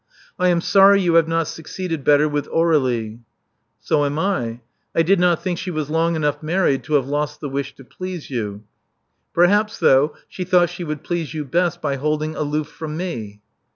[0.39, 3.19] I am sorry you have not succeeded better with Aur61ie."
[3.79, 4.61] So am I.
[4.95, 7.83] I did not think she was long enough married to have lost the wish to
[7.83, 8.63] please you.
[9.31, 13.41] Perhaps, though, she thought she would please you best by holding aloof from me.'